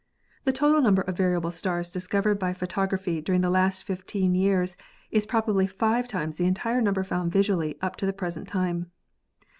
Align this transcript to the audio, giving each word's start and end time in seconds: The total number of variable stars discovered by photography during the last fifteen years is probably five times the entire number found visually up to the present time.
The 0.45 0.51
total 0.51 0.81
number 0.81 1.03
of 1.03 1.15
variable 1.15 1.51
stars 1.51 1.91
discovered 1.91 2.39
by 2.39 2.53
photography 2.53 3.21
during 3.21 3.41
the 3.41 3.51
last 3.51 3.83
fifteen 3.83 4.33
years 4.33 4.75
is 5.11 5.27
probably 5.27 5.67
five 5.67 6.07
times 6.07 6.37
the 6.37 6.47
entire 6.47 6.81
number 6.81 7.03
found 7.03 7.31
visually 7.31 7.77
up 7.83 7.97
to 7.97 8.07
the 8.07 8.11
present 8.13 8.47
time. 8.47 8.89